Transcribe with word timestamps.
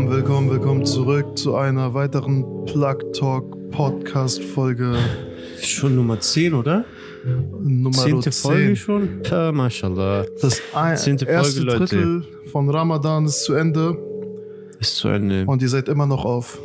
Willkommen, 0.00 0.16
willkommen, 0.16 0.50
willkommen 0.50 0.86
zurück 0.86 1.36
zu 1.36 1.56
einer 1.56 1.92
weiteren 1.92 2.64
Plug 2.64 3.12
Talk 3.12 3.70
Podcast 3.70 4.42
Folge 4.42 4.96
Schon 5.60 5.94
Nummer 5.94 6.18
10, 6.18 6.54
oder? 6.54 6.86
Nummer 7.60 7.92
Zehnte 7.92 8.30
10. 8.30 8.50
Folge 8.50 8.76
schon? 8.76 9.22
Ja, 9.30 9.52
mashallah. 9.52 10.24
Das 10.40 10.62
ein, 10.72 10.96
Zehnte 10.96 11.26
Folge, 11.26 11.38
erste 11.38 11.60
Leute. 11.60 11.78
Drittel 11.80 12.24
von 12.50 12.70
Ramadan 12.70 13.26
ist 13.26 13.44
zu 13.44 13.52
Ende 13.52 13.94
Ist 14.78 14.96
zu 14.96 15.08
Ende. 15.08 15.44
und 15.44 15.60
ihr 15.60 15.68
seid 15.68 15.86
immer 15.90 16.06
noch 16.06 16.24
auf. 16.24 16.58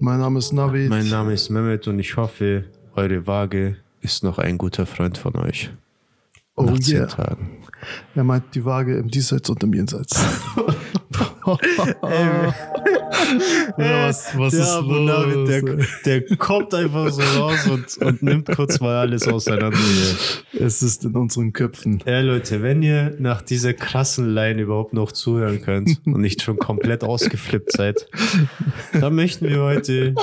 Mein 0.00 0.20
Name 0.20 0.38
ist 0.38 0.52
Navid. 0.52 0.88
Mein 0.88 1.10
Name 1.10 1.34
ist 1.34 1.50
Mehmet 1.50 1.86
und 1.86 1.98
ich 1.98 2.16
hoffe, 2.16 2.64
eure 2.96 3.26
Waage 3.26 3.76
ist 4.00 4.24
noch 4.24 4.38
ein 4.38 4.56
guter 4.56 4.86
Freund 4.86 5.18
von 5.18 5.36
euch. 5.36 5.70
Oh 6.56 6.62
Nach 6.62 6.78
zehn 6.78 6.96
yeah. 6.96 7.06
Tagen. 7.06 7.58
Er 8.14 8.24
meint 8.24 8.54
die 8.54 8.64
Waage 8.64 8.96
im 8.96 9.08
Diesseits 9.08 9.50
und 9.50 9.62
im 9.62 9.74
Jenseits. 9.74 10.24
Ja, 13.78 14.08
was, 14.08 14.38
was 14.38 14.52
der 14.52 14.62
ist 14.62 14.80
los? 14.82 15.48
Der, 15.48 16.20
der 16.20 16.36
kommt 16.36 16.74
einfach 16.74 17.10
so 17.10 17.22
raus 17.40 17.66
und, 17.66 17.96
und 17.98 18.22
nimmt 18.22 18.48
kurz 18.54 18.80
mal 18.80 18.96
alles 18.96 19.26
auseinander 19.26 19.78
hier. 19.78 20.66
Es 20.66 20.82
ist 20.82 21.04
in 21.04 21.16
unseren 21.16 21.52
Köpfen. 21.52 22.02
Ja, 22.06 22.20
Leute, 22.20 22.62
wenn 22.62 22.82
ihr 22.82 23.14
nach 23.18 23.42
dieser 23.42 23.72
krassen 23.72 24.34
Line 24.34 24.62
überhaupt 24.62 24.92
noch 24.92 25.12
zuhören 25.12 25.62
könnt 25.62 26.00
und 26.06 26.20
nicht 26.20 26.42
schon 26.42 26.58
komplett 26.58 27.04
ausgeflippt 27.04 27.72
seid, 27.72 28.06
dann 28.92 29.14
möchten 29.14 29.48
wir 29.48 29.62
heute 29.62 30.14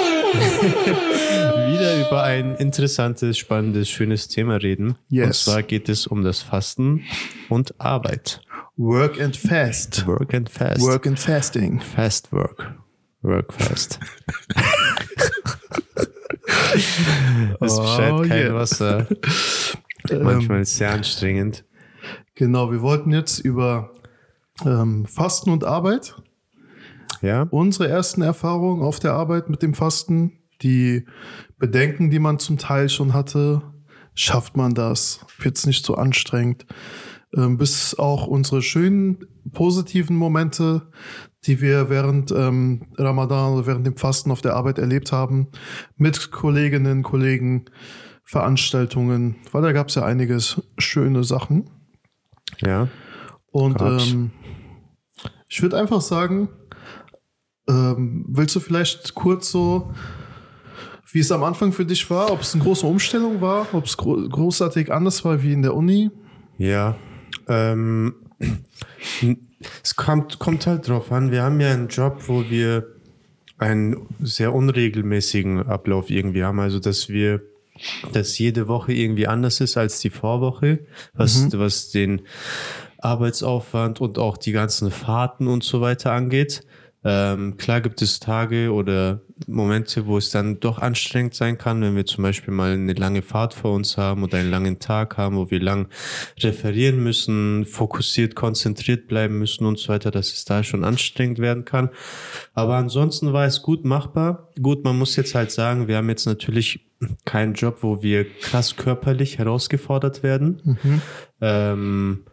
wieder 1.82 2.08
über 2.08 2.24
ein 2.24 2.56
interessantes, 2.56 3.38
spannendes, 3.38 3.90
schönes 3.90 4.28
Thema 4.28 4.56
reden. 4.58 4.96
Yes. 5.10 5.26
Und 5.26 5.34
zwar 5.36 5.64
geht 5.64 5.90
es 5.90 6.06
um 6.08 6.24
das 6.24 6.42
Fasten 6.42 7.04
und 7.50 7.80
Arbeit. 7.80 8.42
Work 8.78 9.20
and 9.20 9.36
fast. 9.36 10.06
Work 10.08 10.34
and 10.34 10.50
fast. 10.50 10.82
Work 10.82 11.08
and 11.08 11.20
fasting. 11.20 11.80
Fast 11.80 12.32
work. 12.32 12.74
Work 13.22 13.54
fast. 13.54 14.00
es 17.60 17.78
Oh, 17.78 17.82
bescheid 17.82 18.28
kein 18.30 18.46
yeah. 18.46 18.54
Wasser. 18.54 19.08
Manchmal 20.22 20.62
ist 20.62 20.72
es 20.72 20.78
sehr 20.78 20.92
anstrengend. 20.92 21.64
Genau, 22.36 22.72
wir 22.72 22.82
wollten 22.82 23.12
jetzt 23.12 23.40
über 23.40 23.92
ähm, 24.66 25.06
Fasten 25.06 25.52
und 25.52 25.64
Arbeit, 25.64 26.16
Ja? 27.22 27.48
unsere 27.52 27.88
ersten 27.88 28.22
Erfahrungen 28.22 28.82
auf 28.82 29.00
der 29.00 29.14
Arbeit 29.14 29.50
mit 29.50 29.62
dem 29.62 29.74
Fasten, 29.76 30.40
die 30.64 31.06
Bedenken, 31.62 32.10
die 32.10 32.20
man 32.20 32.40
zum 32.40 32.58
Teil 32.58 32.90
schon 32.90 33.14
hatte, 33.14 33.62
schafft 34.16 34.58
man 34.58 34.74
das, 34.74 35.26
wird 35.38 35.58
es 35.58 35.68
nicht 35.68 35.86
so 35.86 35.94
anstrengend, 35.94 36.66
ähm, 37.38 37.58
bis 37.58 37.98
auch 37.98 38.26
unsere 38.26 38.64
schönen 38.64 39.28
positiven 39.54 40.16
Momente, 40.16 40.90
die 41.46 41.62
wir 41.62 41.90
während 41.90 42.32
ähm, 42.32 42.88
Ramadan 42.98 43.54
oder 43.54 43.68
während 43.68 43.86
dem 43.86 43.96
Fasten 43.96 44.32
auf 44.32 44.42
der 44.42 44.56
Arbeit 44.56 44.80
erlebt 44.80 45.12
haben, 45.12 45.50
mit 45.98 46.32
Kolleginnen, 46.32 47.04
Kollegen, 47.04 47.66
Veranstaltungen, 48.24 49.36
weil 49.52 49.62
da 49.62 49.72
gab 49.72 49.90
es 49.90 49.96
ja 49.96 50.04
einiges 50.04 50.64
schöne 50.80 51.24
Sachen. 51.24 51.70
Ja. 52.60 52.88
Und 53.52 53.80
ähm, 53.82 54.32
ich 55.48 55.62
würde 55.62 55.78
einfach 55.78 56.02
sagen, 56.02 56.50
ähm, 57.68 58.26
willst 58.30 58.56
du 58.56 58.60
vielleicht 58.60 59.14
kurz 59.14 59.52
so, 59.52 59.94
wie 61.12 61.20
es 61.20 61.32
am 61.32 61.44
Anfang 61.44 61.74
für 61.74 61.86
dich 61.86 62.10
war, 62.10 62.32
ob 62.32 62.42
es 62.42 62.54
eine 62.54 62.64
große 62.64 62.86
Umstellung 62.86 63.42
war, 63.42 63.68
ob 63.74 63.86
es 63.86 63.98
gro 63.98 64.16
großartig 64.16 64.92
anders 64.92 65.24
war 65.26 65.42
wie 65.44 65.54
in 65.54 65.62
der 65.62 65.76
Uni? 65.76 66.10
Ja, 66.58 66.96
ähm, 67.48 68.16
es 69.84 69.96
kommt, 69.96 70.40
kommt 70.40 70.68
halt 70.68 70.88
drauf 70.88 71.12
an. 71.12 71.32
Wir 71.32 71.44
haben 71.44 71.60
ja 71.60 71.72
einen 71.72 71.88
Job, 71.88 72.24
wo 72.28 72.50
wir 72.50 72.88
einen 73.58 74.08
sehr 74.22 74.54
unregelmäßigen 74.54 75.68
Ablauf 75.68 76.10
irgendwie 76.10 76.44
haben. 76.44 76.60
Also, 76.60 76.80
dass 76.80 77.10
wir, 77.10 77.42
dass 78.12 78.38
jede 78.40 78.68
Woche 78.68 78.94
irgendwie 78.94 79.28
anders 79.28 79.62
ist 79.62 79.78
als 79.78 80.00
die 80.00 80.10
Vorwoche, 80.10 80.80
was, 81.14 81.52
was 81.54 81.92
den 81.92 82.22
Arbeitsaufwand 82.98 84.02
und 84.02 84.18
auch 84.18 84.38
die 84.38 84.52
ganzen 84.52 84.92
Fahrten 84.92 85.48
und 85.48 85.64
so 85.64 85.82
weiter 85.82 86.12
angeht. 86.12 86.64
Ähm, 87.04 87.58
klar 87.58 87.82
gibt 87.82 88.02
es 88.02 88.20
Tage 88.20 88.72
oder 88.72 89.22
Momente, 89.48 90.06
wo 90.08 90.18
es 90.18 90.30
dann 90.30 90.60
doch 90.60 90.80
anstrengend 90.80 91.34
sein 91.34 91.58
kann, 91.58 91.82
wenn 91.82 91.96
wir 91.96 92.06
zum 92.06 92.24
Beispiel 92.24 92.54
mal 92.54 92.72
eine 92.72 92.94
lange 92.94 93.22
Fahrt 93.22 93.54
vor 93.54 93.74
uns 93.74 93.98
haben 93.98 94.24
oder 94.24 94.38
einen 94.38 94.52
langen 94.52 94.80
Tag 94.80 95.18
haben, 95.18 95.36
wo 95.38 95.52
wir 95.52 95.62
lang 95.62 95.88
referieren 96.40 97.04
müssen, 97.04 97.66
fokussiert, 97.66 98.36
konzentriert 98.36 99.08
bleiben 99.08 99.38
müssen 99.40 99.66
und 99.66 99.80
so 99.80 99.90
weiter, 99.90 100.12
dass 100.12 100.32
es 100.34 100.46
da 100.46 100.64
schon 100.64 100.84
anstrengend 100.84 101.40
werden 101.40 101.66
kann. 101.66 101.90
Aber 102.54 102.76
ansonsten 102.76 103.34
war 103.34 103.46
es 103.46 103.62
gut 103.62 103.86
machbar. 103.86 104.50
Gut, 104.62 104.84
man 104.84 104.98
muss 104.98 105.16
jetzt 105.16 105.36
halt 105.36 105.52
sagen, 105.52 105.88
wir 105.88 105.98
haben 105.98 106.10
jetzt 106.10 106.26
natürlich 106.26 106.88
keinen 107.26 107.54
Job, 107.54 107.78
wo 107.82 108.04
wir 108.04 108.26
krass 108.40 108.76
körperlich 108.76 109.38
herausgefordert 109.38 110.24
werden. 110.24 110.78
Ähm, 111.42 112.26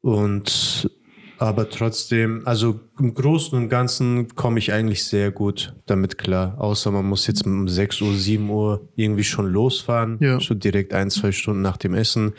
und 0.00 0.90
aber 1.38 1.68
trotzdem, 1.68 2.42
also 2.44 2.80
im 2.98 3.14
Großen 3.14 3.56
und 3.58 3.68
Ganzen 3.68 4.34
komme 4.34 4.58
ich 4.58 4.72
eigentlich 4.72 5.04
sehr 5.04 5.30
gut 5.30 5.74
damit 5.86 6.18
klar. 6.18 6.58
Außer 6.58 6.90
man 6.90 7.06
muss 7.06 7.26
jetzt 7.26 7.44
um 7.46 7.68
6 7.68 8.00
Uhr, 8.00 8.14
7 8.14 8.48
Uhr 8.48 8.88
irgendwie 8.96 9.24
schon 9.24 9.46
losfahren. 9.46 10.18
Ja. 10.20 10.40
So 10.40 10.54
direkt 10.54 10.94
ein, 10.94 11.10
zwei 11.10 11.32
Stunden 11.32 11.62
nach 11.62 11.76
dem 11.76 11.94
Essen. 11.94 12.32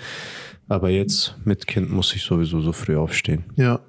Aber 0.67 0.89
jetzt 0.89 1.35
mit 1.45 1.67
Kind 1.67 1.91
muss 1.91 2.15
ich 2.15 2.23
sowieso 2.23 2.61
so 2.61 2.71
früh 2.73 2.97
aufstehen. 2.97 3.45
Ja. 3.55 3.79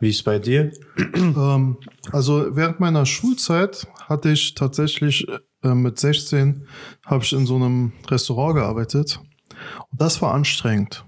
Wie 0.00 0.10
ist 0.10 0.22
bei 0.24 0.38
dir? 0.38 0.72
Ähm, 1.14 1.78
also 2.12 2.56
während 2.56 2.80
meiner 2.80 3.06
Schulzeit 3.06 3.86
hatte 4.08 4.30
ich 4.30 4.54
tatsächlich 4.54 5.26
äh, 5.62 5.74
mit 5.74 5.98
16 5.98 6.66
habe 7.06 7.24
ich 7.24 7.32
in 7.32 7.46
so 7.46 7.56
einem 7.56 7.92
Restaurant 8.08 8.56
gearbeitet 8.56 9.20
und 9.90 10.00
das 10.00 10.20
war 10.22 10.34
anstrengend. 10.34 11.04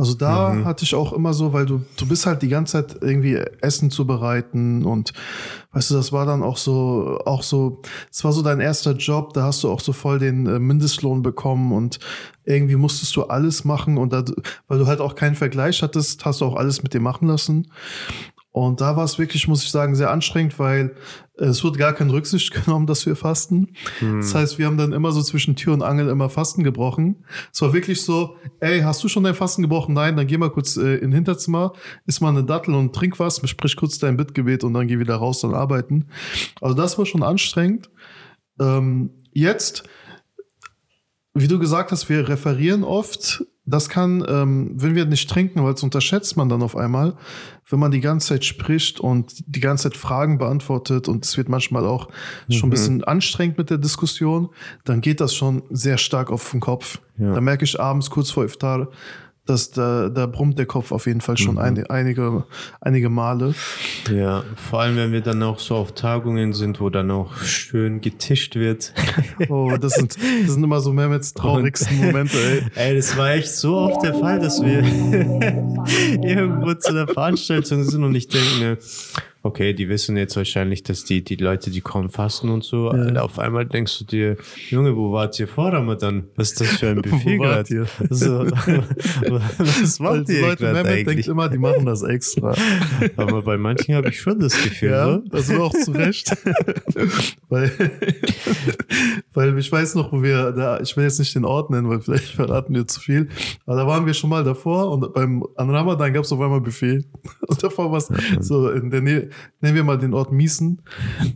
Also 0.00 0.14
da 0.14 0.64
hatte 0.64 0.84
ich 0.84 0.94
auch 0.94 1.12
immer 1.12 1.34
so, 1.34 1.52
weil 1.52 1.66
du 1.66 1.82
du 1.98 2.08
bist 2.08 2.24
halt 2.24 2.40
die 2.40 2.48
ganze 2.48 2.72
Zeit 2.72 3.02
irgendwie 3.02 3.34
Essen 3.60 3.90
zubereiten 3.90 4.86
und 4.86 5.12
weißt 5.72 5.90
du, 5.90 5.94
das 5.94 6.10
war 6.10 6.24
dann 6.24 6.42
auch 6.42 6.56
so 6.56 7.18
auch 7.26 7.42
so, 7.42 7.82
es 8.10 8.24
war 8.24 8.32
so 8.32 8.40
dein 8.40 8.60
erster 8.60 8.92
Job, 8.92 9.34
da 9.34 9.42
hast 9.42 9.62
du 9.62 9.70
auch 9.70 9.80
so 9.80 9.92
voll 9.92 10.18
den 10.18 10.46
äh, 10.46 10.58
Mindestlohn 10.58 11.20
bekommen 11.20 11.70
und 11.72 11.98
irgendwie 12.44 12.76
musstest 12.76 13.14
du 13.14 13.24
alles 13.24 13.66
machen 13.66 13.98
und 13.98 14.14
da, 14.14 14.24
weil 14.68 14.78
du 14.78 14.86
halt 14.86 15.02
auch 15.02 15.16
keinen 15.16 15.34
Vergleich 15.34 15.82
hattest, 15.82 16.24
hast 16.24 16.40
du 16.40 16.46
auch 16.46 16.56
alles 16.56 16.82
mit 16.82 16.94
dir 16.94 17.00
machen 17.00 17.28
lassen. 17.28 17.70
Und 18.52 18.80
da 18.80 18.96
war 18.96 19.04
es 19.04 19.18
wirklich, 19.18 19.46
muss 19.46 19.62
ich 19.62 19.70
sagen, 19.70 19.94
sehr 19.94 20.10
anstrengend, 20.10 20.58
weil 20.58 20.96
äh, 21.38 21.44
es 21.44 21.62
wurde 21.62 21.78
gar 21.78 21.92
keine 21.92 22.12
Rücksicht 22.12 22.52
genommen, 22.64 22.86
dass 22.86 23.06
wir 23.06 23.14
fasten. 23.14 23.74
Das 24.00 24.34
heißt, 24.34 24.58
wir 24.58 24.66
haben 24.66 24.76
dann 24.76 24.92
immer 24.92 25.12
so 25.12 25.22
zwischen 25.22 25.54
Tür 25.54 25.72
und 25.72 25.82
Angel 25.82 26.08
immer 26.08 26.28
Fasten 26.28 26.64
gebrochen. 26.64 27.24
Es 27.52 27.62
war 27.62 27.72
wirklich 27.72 28.02
so, 28.02 28.36
ey, 28.58 28.80
hast 28.80 29.04
du 29.04 29.08
schon 29.08 29.22
dein 29.22 29.36
Fasten 29.36 29.62
gebrochen? 29.62 29.94
Nein, 29.94 30.16
dann 30.16 30.26
geh 30.26 30.36
mal 30.36 30.50
kurz 30.50 30.76
äh, 30.76 30.96
in 30.96 31.12
Hinterzimmer, 31.12 31.74
iss 32.06 32.20
mal 32.20 32.30
eine 32.30 32.42
Dattel 32.42 32.74
und 32.74 32.92
trink 32.92 33.20
was, 33.20 33.40
besprich 33.40 33.76
kurz 33.76 33.98
dein 33.98 34.16
Bittgebet 34.16 34.64
und 34.64 34.74
dann 34.74 34.88
geh 34.88 34.98
wieder 34.98 35.16
raus 35.16 35.44
und 35.44 35.54
arbeiten. 35.54 36.06
Also 36.60 36.74
das 36.74 36.98
war 36.98 37.06
schon 37.06 37.22
anstrengend. 37.22 37.88
Ähm, 38.58 39.10
jetzt, 39.32 39.84
wie 41.34 41.46
du 41.46 41.60
gesagt 41.60 41.92
hast, 41.92 42.08
wir 42.08 42.28
referieren 42.28 42.82
oft. 42.82 43.44
Das 43.70 43.88
kann, 43.88 44.24
ähm, 44.28 44.72
wenn 44.74 44.94
wir 44.94 45.04
nicht 45.06 45.30
trinken, 45.30 45.62
weil 45.62 45.74
es 45.74 45.82
unterschätzt 45.82 46.36
man 46.36 46.48
dann 46.48 46.62
auf 46.62 46.76
einmal, 46.76 47.14
wenn 47.68 47.78
man 47.78 47.90
die 47.90 48.00
ganze 48.00 48.28
Zeit 48.28 48.44
spricht 48.44 49.00
und 49.00 49.32
die 49.46 49.60
ganze 49.60 49.84
Zeit 49.84 49.96
Fragen 49.96 50.38
beantwortet 50.38 51.08
und 51.08 51.24
es 51.24 51.36
wird 51.36 51.48
manchmal 51.48 51.86
auch 51.86 52.08
schon 52.50 52.68
ein 52.68 52.70
bisschen 52.70 53.04
anstrengend 53.04 53.58
mit 53.58 53.70
der 53.70 53.78
Diskussion, 53.78 54.50
dann 54.84 55.00
geht 55.00 55.20
das 55.20 55.34
schon 55.34 55.62
sehr 55.70 55.98
stark 55.98 56.30
auf 56.30 56.50
den 56.50 56.60
Kopf. 56.60 56.98
Ja. 57.16 57.32
Da 57.32 57.40
merke 57.40 57.64
ich 57.64 57.78
abends 57.78 58.10
kurz 58.10 58.30
vor 58.30 58.44
Iftar, 58.44 58.88
dass 59.46 59.70
da, 59.70 60.08
da 60.08 60.26
brummt 60.26 60.58
der 60.58 60.66
Kopf 60.66 60.92
auf 60.92 61.06
jeden 61.06 61.20
Fall 61.20 61.36
schon 61.36 61.58
ein, 61.58 61.84
einige, 61.88 62.44
einige 62.80 63.08
Male. 63.08 63.54
Ja, 64.12 64.44
vor 64.54 64.80
allem 64.80 64.96
wenn 64.96 65.12
wir 65.12 65.22
dann 65.22 65.42
auch 65.42 65.58
so 65.58 65.74
auf 65.74 65.92
Tagungen 65.92 66.52
sind, 66.52 66.80
wo 66.80 66.88
dann 66.90 67.10
auch 67.10 67.36
schön 67.38 68.00
getischt 68.00 68.56
wird. 68.56 68.92
Oh, 69.48 69.72
das 69.80 69.94
sind, 69.94 70.16
das 70.16 70.52
sind 70.52 70.62
immer 70.62 70.80
so 70.80 70.92
Mehmets 70.92 71.32
traurigsten 71.34 71.96
Momente, 71.98 72.36
ey. 72.36 72.62
Ey, 72.90 72.96
das 72.96 73.16
war 73.16 73.30
echt 73.30 73.48
so 73.48 73.76
oft 73.76 74.02
der 74.04 74.14
Fall, 74.14 74.38
dass 74.38 74.62
wir 74.62 74.82
irgendwo 76.22 76.74
zu 76.74 76.90
einer 76.90 77.06
Veranstaltung 77.08 77.84
sind 77.84 78.04
und 78.04 78.14
ich 78.14 78.28
denke 78.28 78.78
okay, 79.42 79.72
die 79.72 79.88
wissen 79.88 80.16
jetzt 80.16 80.36
wahrscheinlich, 80.36 80.82
dass 80.82 81.04
die, 81.04 81.24
die 81.24 81.36
Leute, 81.36 81.70
die 81.70 81.80
kommen, 81.80 82.10
fasten 82.10 82.50
und 82.50 82.62
so. 82.62 82.88
Alter, 82.90 83.24
Auf 83.24 83.38
einmal 83.38 83.64
denkst 83.64 83.98
du 84.00 84.04
dir, 84.04 84.36
Junge, 84.68 84.94
wo 84.96 85.12
wart 85.12 85.38
ihr 85.40 85.48
vor 85.48 85.72
Ramadan? 85.72 86.24
Was 86.36 86.50
ist 86.52 86.60
das 86.60 86.68
für 86.68 86.88
ein 86.90 87.00
Buffet 87.02 87.38
gerade? 87.38 87.86
So, 88.10 88.44
was 88.46 89.98
macht 89.98 90.12
Also 90.12 90.32
ihr 90.32 90.40
Leute, 90.42 90.64
Mehmet 90.66 90.86
denkt 90.86 91.08
eigentlich? 91.10 91.28
immer, 91.28 91.48
die 91.48 91.58
machen 91.58 91.86
das 91.86 92.02
extra. 92.02 92.54
Aber 93.16 93.42
bei 93.42 93.56
manchen 93.56 93.94
habe 93.94 94.10
ich 94.10 94.20
schon 94.20 94.38
das 94.40 94.52
Gefühl, 94.62 94.90
Ja, 94.90 95.12
so. 95.14 95.18
das 95.30 95.48
war 95.54 95.60
auch 95.64 95.72
zu 95.74 95.92
Recht. 95.92 96.36
weil, 97.48 97.70
weil 99.32 99.58
ich 99.58 99.70
weiß 99.72 99.94
noch, 99.94 100.12
wo 100.12 100.22
wir 100.22 100.52
da, 100.52 100.80
ich 100.80 100.96
will 100.96 101.04
jetzt 101.04 101.18
nicht 101.18 101.34
den 101.34 101.44
Ort 101.44 101.70
nennen, 101.70 101.88
weil 101.88 102.00
vielleicht 102.00 102.28
verraten 102.34 102.74
wir 102.74 102.86
zu 102.86 103.00
viel, 103.00 103.28
aber 103.66 103.76
da 103.76 103.86
waren 103.86 104.06
wir 104.06 104.14
schon 104.14 104.30
mal 104.30 104.44
davor 104.44 104.90
und 104.92 105.12
beim, 105.14 105.44
an 105.56 105.69
an 105.70 105.76
Ramadan 105.76 106.12
gab 106.12 106.24
es 106.24 106.32
auf 106.32 106.40
einmal 106.40 106.60
Buffet. 106.60 107.04
Und 107.46 107.62
davor 107.62 107.90
war 107.90 107.98
es 107.98 108.08
so 108.40 108.70
in 108.70 108.90
der 108.90 109.00
Nähe, 109.00 109.30
nennen 109.60 109.74
wir 109.74 109.84
mal 109.84 109.98
den 109.98 110.14
Ort 110.14 110.32
Miesen. 110.32 110.82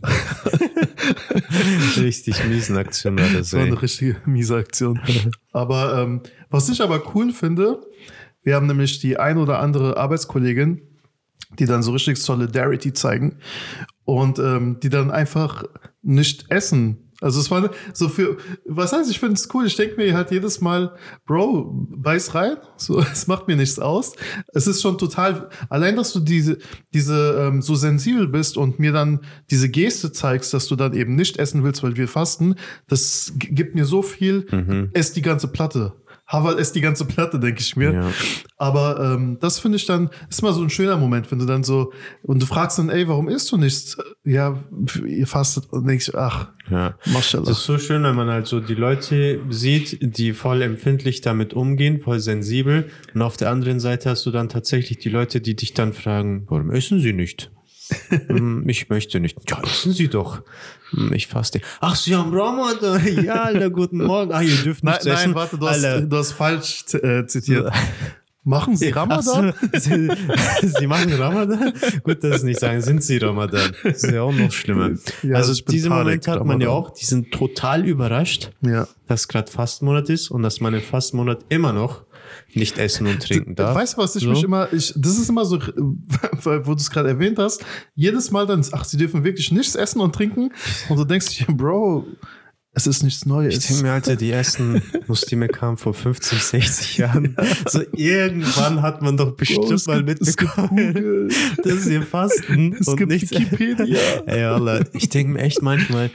Richtig 1.97 2.43
miesen 2.45 2.77
Aktion 2.77 3.17
war 3.17 3.25
das. 3.25 3.33
Das 3.33 3.53
war 3.53 3.61
Ey. 3.61 3.67
eine 3.67 3.81
richtige 3.81 4.17
miese 4.25 4.57
Aktion. 4.57 4.99
Aber 5.51 6.01
ähm, 6.01 6.21
was 6.49 6.69
ich 6.69 6.81
aber 6.81 7.15
cool 7.15 7.31
finde, 7.31 7.81
wir 8.43 8.55
haben 8.55 8.67
nämlich 8.67 8.99
die 8.99 9.17
ein 9.17 9.37
oder 9.37 9.59
andere 9.59 9.97
Arbeitskollegin, 9.97 10.81
die 11.57 11.65
dann 11.65 11.83
so 11.83 11.91
richtig 11.91 12.17
Solidarity 12.17 12.93
zeigen 12.93 13.37
und 14.03 14.39
ähm, 14.39 14.79
die 14.81 14.89
dann 14.89 15.11
einfach 15.11 15.63
nicht 16.01 16.45
essen. 16.49 17.04
Also 17.25 17.39
es 17.39 17.49
war 17.49 17.71
so 17.91 18.07
für, 18.07 18.37
was 18.65 18.93
heißt, 18.93 19.09
ich 19.09 19.19
finde 19.19 19.33
es 19.33 19.49
cool. 19.51 19.65
Ich 19.65 19.75
denke 19.75 19.95
mir 19.97 20.13
halt 20.13 20.29
jedes 20.29 20.61
Mal, 20.61 20.95
Bro, 21.25 21.87
beiß 21.89 22.35
rein. 22.35 22.57
So, 22.77 22.99
es 23.11 23.25
macht 23.25 23.47
mir 23.47 23.55
nichts 23.55 23.79
aus. 23.79 24.13
Es 24.53 24.67
ist 24.67 24.83
schon 24.83 24.99
total, 24.99 25.49
allein, 25.69 25.95
dass 25.95 26.13
du 26.13 26.19
diese, 26.19 26.59
diese 26.93 27.47
ähm, 27.47 27.63
so 27.63 27.73
sensibel 27.73 28.27
bist 28.27 28.57
und 28.57 28.77
mir 28.77 28.91
dann 28.91 29.21
diese 29.49 29.69
Geste 29.69 30.11
zeigst, 30.11 30.53
dass 30.53 30.67
du 30.67 30.75
dann 30.75 30.93
eben 30.93 31.15
nicht 31.15 31.37
essen 31.37 31.63
willst, 31.63 31.81
weil 31.81 31.97
wir 31.97 32.07
fasten, 32.07 32.57
das 32.87 33.33
gibt 33.37 33.73
mir 33.73 33.85
so 33.85 34.03
viel. 34.03 34.45
Mhm. 34.51 34.91
Ess 34.93 35.11
die 35.11 35.23
ganze 35.23 35.47
Platte. 35.47 35.93
Haval 36.27 36.57
ess 36.57 36.71
die 36.71 36.81
ganze 36.81 37.05
Platte, 37.05 37.39
denke 37.39 37.61
ich 37.61 37.75
mir. 37.75 37.93
Ja. 37.93 38.11
Aber 38.57 39.13
ähm, 39.15 39.37
das 39.39 39.59
finde 39.59 39.75
ich 39.77 39.85
dann, 39.85 40.09
ist 40.29 40.41
mal 40.41 40.53
so 40.53 40.63
ein 40.63 40.69
schöner 40.69 40.97
Moment, 40.97 41.29
wenn 41.31 41.39
du 41.39 41.45
dann 41.45 41.63
so, 41.63 41.91
und 42.23 42.41
du 42.41 42.45
fragst 42.45 42.79
dann, 42.79 42.89
ey, 42.89 43.07
warum 43.07 43.29
isst 43.29 43.51
du 43.51 43.57
nichts? 43.57 43.97
Ja, 44.23 44.63
ihr 45.05 45.27
fastet 45.27 45.71
und 45.71 45.87
denkst, 45.87 46.11
ach, 46.15 46.49
Ja. 46.71 46.95
Maschallah. 47.05 47.45
Das 47.45 47.59
ist 47.59 47.65
so 47.65 47.77
schön, 47.77 48.03
wenn 48.03 48.15
man 48.15 48.29
halt 48.29 48.47
so 48.47 48.59
die 48.59 48.73
Leute 48.73 49.39
sieht, 49.49 49.99
die 50.01 50.33
voll 50.33 50.61
empfindlich 50.63 51.21
damit 51.21 51.53
umgehen, 51.53 51.99
voll 52.01 52.19
sensibel. 52.19 52.89
Und 53.13 53.21
auf 53.21 53.37
der 53.37 53.51
anderen 53.51 53.79
Seite 53.79 54.09
hast 54.09 54.25
du 54.25 54.31
dann 54.31 54.49
tatsächlich 54.49 54.97
die 54.97 55.09
Leute, 55.09 55.41
die 55.41 55.55
dich 55.55 55.73
dann 55.73 55.93
fragen, 55.93 56.45
warum 56.47 56.71
essen 56.71 56.99
sie 56.99 57.13
nicht? 57.13 57.51
Hm, 58.27 58.67
ich 58.67 58.89
möchte 58.89 59.19
nicht. 59.19 59.37
Ja, 59.49 59.61
essen 59.63 59.93
sie 59.93 60.07
doch. 60.07 60.41
Hm, 60.91 61.13
Ich 61.13 61.27
faste. 61.27 61.61
Ach, 61.81 61.95
sie 61.95 62.15
haben 62.15 62.33
Ramadan. 62.33 63.01
Ja, 63.23 63.43
Alter, 63.43 63.69
guten 63.69 64.03
Morgen. 64.03 64.31
Ah, 64.31 64.41
ihr 64.41 64.55
dürft 64.57 64.83
Nein, 64.83 64.93
nichts 64.93 65.05
essen. 65.05 65.31
nein, 65.31 65.35
warte, 65.35 65.57
du 65.57 65.67
hast, 65.67 65.83
du 65.83 66.17
hast 66.17 66.31
falsch 66.31 66.83
äh, 66.95 67.25
zitiert. 67.27 67.71
Machen 68.47 68.75
Sie 68.77 68.89
Ramadan? 68.89 69.53
so, 69.73 69.79
sie, 69.79 70.07
sie 70.61 70.85
machen 70.87 71.11
Ramadan? 71.13 71.73
Gut, 72.03 72.23
dass 72.23 72.41
sie 72.41 72.47
nicht 72.47 72.59
sagen, 72.59 72.79
sind 72.81 73.03
sie 73.03 73.17
Ramadan? 73.17 73.71
Das 73.83 74.03
ist 74.03 74.11
ja 74.11 74.21
auch 74.21 74.31
noch 74.31 74.51
schlimmer. 74.51 74.91
Ja, 75.23 75.37
also 75.37 75.53
diesen 75.63 75.89
Moment 75.91 76.27
hat 76.27 76.45
man 76.45 76.61
ja 76.61 76.67
Ramadan. 76.67 76.85
auch, 76.91 76.93
die 76.93 77.05
sind 77.05 77.31
total 77.31 77.85
überrascht, 77.87 78.51
Ja. 78.61 78.87
dass 79.07 79.27
gerade 79.27 79.51
Fastenmonat 79.51 80.09
ist 80.09 80.29
und 80.29 80.43
dass 80.43 80.61
man 80.61 80.75
im 80.75 80.81
Fastenmonat 80.81 81.39
immer 81.49 81.73
noch 81.73 82.03
nicht 82.55 82.77
essen 82.77 83.07
und 83.07 83.21
trinken 83.21 83.55
darf. 83.55 83.75
Weißt 83.75 83.93
du, 83.97 83.97
was 84.01 84.15
ich 84.15 84.23
So. 84.23 84.29
mich 84.31 84.43
immer, 84.43 84.71
ich, 84.73 84.93
das 84.95 85.17
ist 85.17 85.29
immer 85.29 85.45
so, 85.45 85.59
weil, 86.43 86.65
wo 86.65 86.71
du 86.73 86.79
es 86.79 86.89
gerade 86.89 87.09
erwähnt 87.09 87.37
hast, 87.39 87.65
jedes 87.95 88.31
Mal 88.31 88.45
dann, 88.47 88.65
ach, 88.71 88.85
sie 88.85 88.97
dürfen 88.97 89.23
wirklich 89.23 89.51
nichts 89.51 89.75
essen 89.75 89.99
und 90.01 90.13
trinken 90.15 90.51
und 90.89 90.97
du 90.97 91.03
denkst 91.05 91.37
dir, 91.37 91.45
Bro, 91.49 92.05
es 92.77 92.87
ist 92.87 93.03
nichts 93.03 93.25
Neues. 93.25 93.57
Ich 93.57 93.67
denke 93.67 93.83
mir, 93.83 93.91
Alter, 93.93 94.17
die 94.17 94.31
ersten 94.31 94.81
Muslime 95.07 95.47
kamen 95.47 95.77
vor 95.77 95.93
50, 95.93 96.43
60 96.43 96.97
Jahren. 96.97 97.35
So 97.69 97.81
irgendwann 97.93 98.81
hat 98.81 99.01
man 99.01 99.15
doch 99.15 99.31
bestimmt 99.37 99.67
Bro, 99.67 99.73
es 99.75 99.87
mal 99.87 100.03
gibt- 100.03 100.19
mitbekommen, 100.21 101.29
dass 101.63 101.83
sie 101.85 102.01
fasten 102.01 102.75
Es 102.77 102.87
und 102.89 102.97
gibt 102.97 103.11
nichts 103.11 103.31
Wikipedia. 103.31 103.97
Ey, 104.25 104.43
Alter, 104.43 104.85
ich 104.93 105.07
denke 105.07 105.33
mir 105.33 105.39
echt 105.39 105.61
manchmal, 105.61 106.11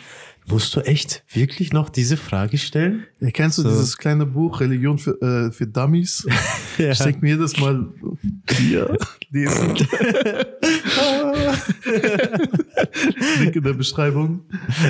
musst 0.49 0.75
du 0.75 0.81
echt 0.81 1.23
wirklich 1.33 1.73
noch 1.73 1.89
diese 1.91 2.17
Frage 2.17 2.59
stellen? 2.59 3.05
Ja, 3.21 3.31
kennst 3.31 3.59
du 3.59 3.63
So. 3.63 3.69
dieses 3.71 3.97
kleine 3.97 4.27
Buch 4.27 4.61
Religion 4.61 4.99
für, 4.99 5.21
äh, 5.23 5.53
für 5.53 5.67
Dummies? 5.67 6.27
Ja. 6.79 6.93
Ich 6.93 6.99
denke 6.99 7.19
mir 7.21 7.33
jedes 7.35 7.59
Mal, 7.59 7.93
hier, 8.57 8.97
lesen. 9.31 9.75
Link 13.39 13.57
in 13.57 13.63
der 13.63 13.75
Beschreibung. 13.75 14.45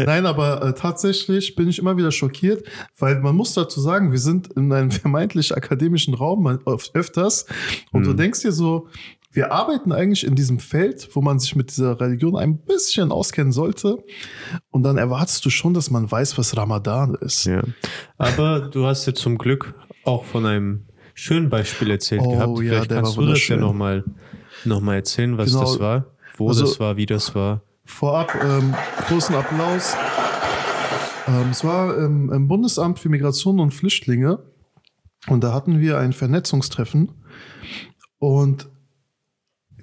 Nein, 0.06 0.24
aber 0.26 0.62
äh, 0.62 0.74
tatsächlich 0.74 1.54
bin 1.56 1.68
ich 1.68 1.78
immer 1.80 1.96
wieder 1.96 2.12
schockiert, 2.12 2.64
weil 2.98 3.18
man 3.20 3.34
muss 3.34 3.54
dazu 3.54 3.80
sagen, 3.80 4.12
wir 4.12 4.18
sind 4.18 4.48
in 4.52 4.72
einem 4.72 4.90
vermeintlich 4.92 5.56
akademischen 5.56 6.14
Raum 6.14 6.42
man- 6.44 6.60
oft 6.64 6.94
öfters 6.94 7.46
und 7.92 8.04
du 8.06 8.12
denkst 8.12 8.40
dir 8.42 8.52
so, 8.52 8.86
wir 9.32 9.52
arbeiten 9.52 9.92
eigentlich 9.92 10.26
in 10.26 10.34
diesem 10.34 10.58
Feld, 10.58 11.08
wo 11.14 11.20
man 11.20 11.38
sich 11.38 11.54
mit 11.54 11.70
dieser 11.70 12.00
Religion 12.00 12.36
ein 12.36 12.58
bisschen 12.58 13.12
auskennen 13.12 13.52
sollte. 13.52 13.98
Und 14.70 14.82
dann 14.82 14.98
erwartest 14.98 15.44
du 15.44 15.50
schon, 15.50 15.72
dass 15.72 15.90
man 15.90 16.10
weiß, 16.10 16.36
was 16.36 16.56
Ramadan 16.56 17.14
ist. 17.14 17.44
Ja. 17.44 17.62
Aber 18.18 18.60
du 18.60 18.86
hast 18.86 19.06
ja 19.06 19.14
zum 19.14 19.38
Glück 19.38 19.74
auch 20.04 20.24
von 20.24 20.46
einem 20.46 20.86
schönen 21.14 21.48
Beispiel 21.48 21.90
erzählt 21.90 22.22
Oh, 22.24 22.32
gehabt. 22.32 22.50
ja, 22.58 22.64
Vielleicht 22.70 22.90
der 22.90 22.96
kannst 23.02 23.16
war 23.16 23.24
du 23.24 23.30
das 23.30 23.46
ja 23.48 23.56
nochmal 23.56 24.04
noch 24.64 24.80
mal 24.80 24.96
erzählen, 24.96 25.38
was 25.38 25.50
Genau. 25.52 25.60
das 25.64 25.78
war, 25.78 26.06
wo 26.36 26.48
Also- 26.48 26.62
das 26.66 26.80
war, 26.80 26.96
wie 26.96 27.06
das 27.06 27.34
war. 27.34 27.62
Vorab 27.84 28.34
ähm, 28.42 28.74
großen 29.08 29.34
Applaus. 29.34 29.94
Ähm, 31.28 31.48
es 31.50 31.64
war 31.64 31.96
ähm, 31.98 32.30
im 32.32 32.46
Bundesamt 32.48 32.98
für 32.98 33.08
Migration 33.08 33.60
und 33.60 33.72
Flüchtlinge 33.72 34.40
und 35.28 35.44
da 35.44 35.52
hatten 35.52 35.80
wir 35.80 35.98
ein 35.98 36.12
Vernetzungstreffen. 36.12 37.10
Und 38.18 38.68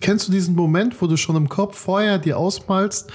kennst 0.02 0.28
du 0.28 0.32
diesen 0.32 0.56
Moment, 0.56 1.02
wo 1.02 1.08
du 1.08 1.18
schon 1.18 1.36
im 1.36 1.50
Kopf 1.50 1.78
vorher 1.78 2.18
dir 2.20 2.38
ausmalst, 2.38 3.12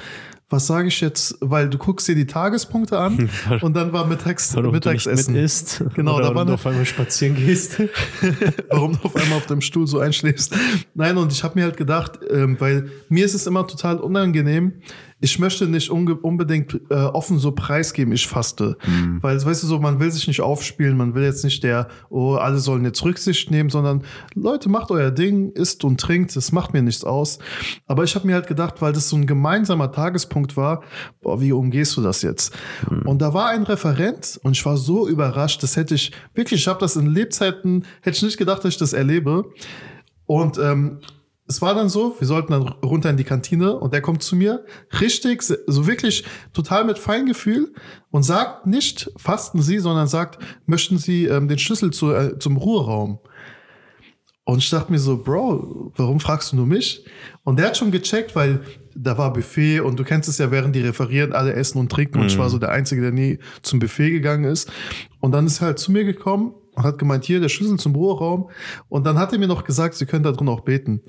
was 0.50 0.66
sage 0.66 0.88
ich 0.88 1.00
jetzt, 1.00 1.36
weil 1.40 1.70
du 1.70 1.78
guckst 1.78 2.06
dir 2.08 2.14
die 2.14 2.26
Tagespunkte 2.26 2.98
an 2.98 3.30
und 3.62 3.74
dann 3.74 3.92
war 3.94 4.06
Mittags, 4.06 4.54
Warum 4.54 4.72
Mittagsessen. 4.72 5.32
du 5.32 5.38
mit 5.40 5.44
isst. 5.46 5.82
Genau, 5.94 6.18
da 6.20 6.24
war 6.28 6.34
warum 6.34 6.34
du 6.34 6.40
eine- 6.42 6.54
auf 6.54 6.66
einmal 6.66 6.84
spazieren 6.84 7.36
gehst. 7.36 7.80
warum 8.70 8.92
du 8.92 8.98
auf 9.04 9.16
einmal 9.16 9.38
auf 9.38 9.46
dem 9.46 9.62
Stuhl 9.62 9.86
so 9.86 9.98
einschläfst. 10.00 10.54
Nein, 10.94 11.16
und 11.16 11.32
ich 11.32 11.42
habe 11.42 11.58
mir 11.58 11.64
halt 11.64 11.78
gedacht, 11.78 12.20
ähm, 12.30 12.56
weil 12.60 12.90
mir 13.08 13.24
ist 13.24 13.32
es 13.34 13.46
immer 13.46 13.66
total 13.66 13.96
unangenehm. 13.98 14.74
Ich 15.22 15.38
möchte 15.38 15.66
nicht 15.66 15.88
unbedingt 15.88 16.80
äh, 16.90 16.94
offen 16.94 17.38
so 17.38 17.52
preisgeben, 17.52 18.12
ich 18.12 18.26
faste. 18.26 18.76
Weil, 19.20 19.42
weißt 19.42 19.62
du, 19.62 19.66
so, 19.68 19.78
man 19.78 20.00
will 20.00 20.10
sich 20.10 20.26
nicht 20.26 20.40
aufspielen, 20.40 20.96
man 20.96 21.14
will 21.14 21.22
jetzt 21.22 21.44
nicht 21.44 21.62
der, 21.62 21.88
oh, 22.10 22.34
alle 22.34 22.58
sollen 22.58 22.84
jetzt 22.84 23.02
Rücksicht 23.04 23.50
nehmen, 23.50 23.70
sondern 23.70 24.02
Leute, 24.34 24.68
macht 24.68 24.90
euer 24.90 25.12
Ding, 25.12 25.52
isst 25.52 25.84
und 25.84 26.00
trinkt, 26.00 26.34
das 26.34 26.50
macht 26.50 26.74
mir 26.74 26.82
nichts 26.82 27.04
aus. 27.04 27.38
Aber 27.86 28.04
ich 28.04 28.14
habe 28.16 28.26
mir 28.26 28.34
halt 28.34 28.48
gedacht, 28.48 28.82
weil 28.82 28.92
das 28.92 29.08
so 29.08 29.16
ein 29.16 29.26
gemeinsamer 29.26 29.92
Tagespunkt 29.92 30.56
war, 30.56 30.82
boah, 31.22 31.40
wie 31.40 31.52
umgehst 31.52 31.96
du 31.96 32.02
das 32.02 32.22
jetzt? 32.22 32.52
Und 33.04 33.22
da 33.22 33.32
war 33.32 33.50
ein 33.50 33.62
Referent 33.62 34.40
und 34.42 34.52
ich 34.56 34.66
war 34.66 34.76
so 34.76 35.08
überrascht, 35.08 35.62
das 35.62 35.76
hätte 35.76 35.94
ich 35.94 36.10
wirklich, 36.34 36.60
ich 36.62 36.68
habe 36.68 36.80
das 36.80 36.96
in 36.96 37.06
Lebzeiten, 37.06 37.84
hätte 38.00 38.16
ich 38.16 38.22
nicht 38.22 38.38
gedacht, 38.38 38.64
dass 38.64 38.74
ich 38.74 38.78
das 38.78 38.92
erlebe. 38.92 39.44
Und 40.26 40.58
ähm, 40.58 40.98
es 41.52 41.60
war 41.60 41.74
dann 41.74 41.90
so, 41.90 42.16
wir 42.18 42.26
sollten 42.26 42.52
dann 42.52 42.68
runter 42.82 43.10
in 43.10 43.18
die 43.18 43.24
Kantine 43.24 43.76
und 43.78 43.92
der 43.92 44.00
kommt 44.00 44.22
zu 44.22 44.36
mir, 44.36 44.64
richtig, 45.00 45.42
so 45.42 45.86
wirklich 45.86 46.24
total 46.54 46.86
mit 46.86 46.98
Feingefühl 46.98 47.74
und 48.10 48.22
sagt 48.22 48.66
nicht, 48.66 49.10
fasten 49.18 49.60
Sie, 49.60 49.78
sondern 49.78 50.06
sagt, 50.06 50.38
möchten 50.64 50.96
Sie 50.96 51.26
ähm, 51.26 51.48
den 51.48 51.58
Schlüssel 51.58 51.90
zu, 51.90 52.10
äh, 52.14 52.38
zum 52.38 52.56
Ruheraum? 52.56 53.18
Und 54.44 54.58
ich 54.58 54.70
dachte 54.70 54.90
mir 54.90 54.98
so, 54.98 55.22
Bro, 55.22 55.92
warum 55.96 56.20
fragst 56.20 56.52
du 56.52 56.56
nur 56.56 56.66
mich? 56.66 57.04
Und 57.44 57.58
der 57.58 57.66
hat 57.66 57.76
schon 57.76 57.90
gecheckt, 57.90 58.34
weil 58.34 58.62
da 58.94 59.18
war 59.18 59.34
Buffet 59.34 59.80
und 59.80 59.98
du 59.98 60.04
kennst 60.04 60.30
es 60.30 60.38
ja, 60.38 60.50
während 60.50 60.74
die 60.74 60.80
referieren, 60.80 61.34
alle 61.34 61.52
essen 61.52 61.78
und 61.78 61.92
trinken 61.92 62.18
und 62.18 62.26
ich 62.28 62.38
war 62.38 62.48
so 62.48 62.58
der 62.58 62.70
Einzige, 62.70 63.02
der 63.02 63.12
nie 63.12 63.38
zum 63.60 63.78
Buffet 63.78 64.10
gegangen 64.10 64.44
ist. 64.44 64.72
Und 65.20 65.32
dann 65.32 65.46
ist 65.46 65.60
er 65.60 65.66
halt 65.68 65.78
zu 65.78 65.92
mir 65.92 66.04
gekommen 66.04 66.54
und 66.74 66.84
hat 66.84 66.98
gemeint, 66.98 67.24
hier, 67.24 67.40
der 67.40 67.48
Schlüssel 67.48 67.78
zum 67.78 67.94
Ruheraum. 67.94 68.50
Und 68.88 69.06
dann 69.06 69.18
hat 69.18 69.32
er 69.32 69.38
mir 69.38 69.48
noch 69.48 69.64
gesagt, 69.64 69.94
sie 69.94 70.06
können 70.06 70.24
da 70.24 70.32
drin 70.32 70.48
auch 70.48 70.60
beten. 70.60 71.02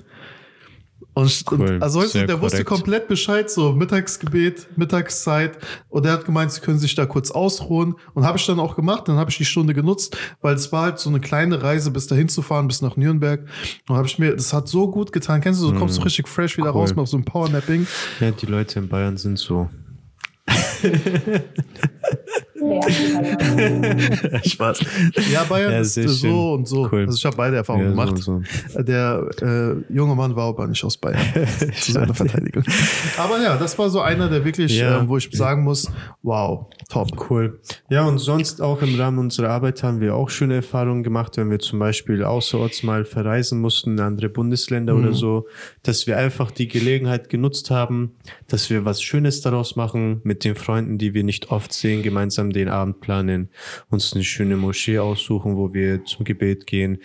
Und, 1.14 1.44
Cool, 1.50 1.60
und 1.60 1.82
also 1.82 2.02
weißt 2.02 2.14
du, 2.16 2.26
der 2.26 2.40
wusste 2.40 2.64
korrekt. 2.64 2.68
komplett 2.68 3.08
Bescheid, 3.08 3.48
so 3.48 3.72
Mittagsgebet, 3.72 4.66
Mittagszeit. 4.76 5.58
Und 5.88 6.04
er 6.06 6.12
hat 6.12 6.24
gemeint, 6.24 6.50
sie 6.52 6.60
können 6.60 6.78
sich 6.78 6.94
da 6.96 7.06
kurz 7.06 7.30
ausruhen. 7.30 7.94
Und 8.14 8.24
habe 8.24 8.36
ich 8.36 8.44
dann 8.46 8.58
auch 8.58 8.74
gemacht. 8.74 9.06
Dann 9.06 9.16
habe 9.16 9.30
ich 9.30 9.36
die 9.36 9.44
Stunde 9.44 9.74
genutzt, 9.74 10.16
weil 10.40 10.54
es 10.56 10.72
war 10.72 10.82
halt 10.82 10.98
so 10.98 11.08
eine 11.08 11.20
kleine 11.20 11.62
Reise, 11.62 11.92
bis 11.92 12.08
dahin 12.08 12.28
zu 12.28 12.42
fahren, 12.42 12.66
bis 12.66 12.82
nach 12.82 12.96
Nürnberg. 12.96 13.46
Und 13.88 13.96
habe 13.96 14.08
ich 14.08 14.18
mir, 14.18 14.34
das 14.34 14.52
hat 14.52 14.68
so 14.68 14.90
gut 14.90 15.12
getan. 15.12 15.40
Kennst 15.40 15.62
du, 15.62 15.70
du 15.70 15.78
kommst 15.78 15.94
so 15.94 16.02
richtig 16.02 16.26
fresh 16.28 16.56
wieder. 16.56 16.74
Cool. 16.74 16.80
raus, 16.80 16.96
machst 16.96 17.12
so 17.12 17.16
ein 17.18 17.24
Powernapping. 17.24 17.86
Ja, 18.20 18.32
die 18.32 18.46
Leute 18.46 18.80
in 18.80 18.88
Bayern 18.88 19.16
sind 19.16 19.38
so. 19.38 19.70
Spaß. 24.44 24.80
Ja, 25.32 25.44
Bayern 25.44 25.72
Ja, 25.72 25.80
ist 25.80 25.96
äh, 25.96 26.02
schön. 26.02 26.08
so 26.10 26.52
und 26.54 26.66
so. 26.68 26.88
Cool. 26.90 27.06
Also 27.06 27.16
ich 27.16 27.24
habe 27.24 27.36
beide 27.36 27.56
Erfahrungen 27.56 27.84
Ja, 27.86 27.90
gemacht. 27.90 28.18
so, 28.18 28.42
Der 28.76 29.28
äh, 29.42 29.92
junge 29.94 30.14
Mann 30.14 30.34
war 30.36 30.48
aber 30.48 30.66
nicht 30.66 30.82
aus 30.84 30.96
Bayern. 30.96 31.20
zu 31.80 31.92
seiner 31.92 32.14
Verteidigung. 32.14 32.64
Aber 33.16 33.40
ja, 33.42 33.56
das 33.56 33.78
war 33.78 33.90
so 33.90 34.00
einer, 34.00 34.28
der 34.28 34.44
wirklich, 34.44 34.76
Ja. 34.78 35.00
ähm, 35.00 35.08
wo 35.08 35.16
ich 35.16 35.28
sagen 35.32 35.64
muss, 35.64 35.90
wow, 36.22 36.66
top. 36.90 37.30
Cool. 37.30 37.60
Ja, 37.88 38.04
und 38.06 38.18
sonst 38.18 38.60
auch 38.60 38.82
im 38.82 38.94
Rahmen 38.98 39.18
unserer 39.18 39.50
Arbeit 39.50 39.82
haben 39.82 40.00
wir 40.00 40.14
auch 40.14 40.30
schöne 40.30 40.56
Erfahrungen 40.56 41.02
gemacht, 41.02 41.36
wenn 41.36 41.50
wir 41.50 41.58
zum 41.58 41.78
Beispiel 41.78 42.24
außerorts 42.24 42.82
mal 42.82 43.04
verreisen 43.04 43.60
mussten 43.60 43.92
in 43.92 44.00
andere 44.00 44.28
Bundesländer 44.28 44.94
oder 44.96 45.12
so, 45.12 45.46
dass 45.82 46.06
wir 46.06 46.16
einfach 46.18 46.50
die 46.50 46.68
Gelegenheit 46.68 47.28
genutzt 47.28 47.70
haben, 47.70 48.12
dass 48.48 48.70
wir 48.70 48.84
was 48.84 49.02
Schönes 49.02 49.40
daraus 49.40 49.76
machen, 49.76 50.20
mit 50.24 50.44
den 50.44 50.54
Freunden, 50.54 50.98
die 50.98 51.14
wir 51.14 51.24
nicht 51.24 51.50
oft 51.50 51.72
sehen, 51.72 52.02
gemeinsam 52.02 52.50
den 52.54 52.68
Abend 52.68 53.00
planen, 53.00 53.48
uns 53.90 54.12
eine 54.14 54.24
schöne 54.24 54.56
Moschee 54.56 54.98
aussuchen, 54.98 55.56
wo 55.56 55.72
wir 55.74 56.04
zum 56.04 56.24
Gebet 56.24 56.66
gehen, 56.66 56.98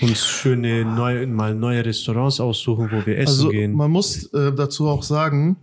uns 0.00 0.26
schöne 0.26 0.84
neue, 0.84 1.26
mal 1.26 1.54
neue 1.54 1.84
Restaurants 1.84 2.40
aussuchen, 2.40 2.90
wo 2.90 3.06
wir 3.06 3.18
essen 3.18 3.28
Also 3.28 3.48
gehen. 3.50 3.72
man 3.72 3.90
muss 3.90 4.26
äh, 4.32 4.52
dazu 4.52 4.88
auch 4.88 5.02
sagen, 5.02 5.56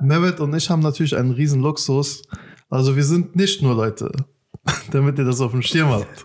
Mehmet 0.00 0.40
und 0.40 0.54
ich 0.54 0.70
haben 0.70 0.80
natürlich 0.80 1.16
einen 1.16 1.32
riesen 1.32 1.60
Luxus. 1.60 2.22
Also 2.70 2.96
wir 2.96 3.04
sind 3.04 3.36
nicht 3.36 3.62
nur 3.62 3.74
Leute, 3.74 4.10
damit 4.92 5.18
ihr 5.18 5.24
das 5.24 5.40
auf 5.40 5.52
dem 5.52 5.62
Schirm 5.62 5.90
habt. 5.90 6.24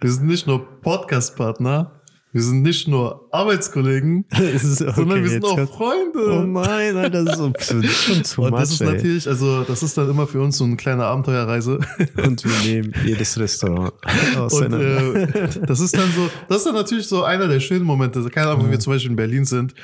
Wir 0.00 0.10
sind 0.10 0.26
nicht 0.26 0.46
nur 0.46 0.80
Podcast-Partner, 0.80 1.97
wir 2.32 2.42
sind 2.42 2.62
nicht 2.62 2.86
nur 2.88 3.26
Arbeitskollegen, 3.32 4.24
ist 4.38 4.82
okay, 4.82 4.92
sondern 4.94 5.22
wir 5.22 5.30
sind 5.30 5.44
auch 5.44 5.56
kommt- 5.56 5.70
Freunde. 5.70 6.18
Oh 6.30 6.42
nein, 6.44 6.96
Alter, 6.96 7.24
das 7.24 7.38
ist 7.38 7.68
so- 7.68 7.82
schon 8.12 8.24
zu 8.24 8.42
und 8.42 8.50
much, 8.50 8.60
das 8.60 8.70
ist 8.72 8.80
ey. 8.82 8.86
natürlich, 8.92 9.26
also 9.28 9.62
das 9.64 9.82
ist 9.82 9.96
dann 9.96 10.10
immer 10.10 10.26
für 10.26 10.40
uns 10.40 10.58
so 10.58 10.64
eine 10.64 10.76
kleine 10.76 11.04
Abenteuerreise. 11.04 11.78
Und 12.26 12.44
wir 12.44 12.70
nehmen 12.72 12.92
jedes 13.04 13.38
Restaurant 13.38 13.92
Und 14.34 14.36
auseinander. 14.40 15.14
äh, 15.34 15.48
das 15.66 15.80
ist 15.80 15.96
dann 15.96 16.10
so, 16.14 16.28
das 16.48 16.58
ist 16.58 16.66
dann 16.66 16.74
natürlich 16.74 17.06
so 17.08 17.22
einer 17.24 17.48
der 17.48 17.60
schönen 17.60 17.84
Momente. 17.84 18.22
Keine 18.28 18.48
Ahnung, 18.48 18.64
wenn 18.64 18.72
wir 18.72 18.80
zum 18.80 18.92
Beispiel 18.92 19.10
in 19.10 19.16
Berlin 19.16 19.44
sind 19.44 19.74